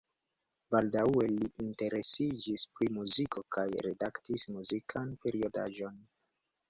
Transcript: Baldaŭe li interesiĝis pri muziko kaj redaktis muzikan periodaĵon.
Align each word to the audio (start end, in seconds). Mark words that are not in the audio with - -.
Baldaŭe 0.75 1.25
li 1.33 1.49
interesiĝis 1.63 2.65
pri 2.79 2.89
muziko 2.95 3.43
kaj 3.57 3.67
redaktis 3.89 4.49
muzikan 4.57 5.13
periodaĵon. 5.27 6.05